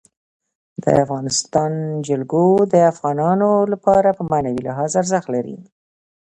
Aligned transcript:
د 0.83 0.85
افغانستان 1.03 1.71
جلکو 2.07 2.43
د 2.73 2.75
افغانانو 2.91 3.49
لپاره 3.73 4.09
په 4.17 4.23
معنوي 4.31 4.61
لحاظ 4.67 4.91
ارزښت 5.01 5.27
لري. 5.35 5.57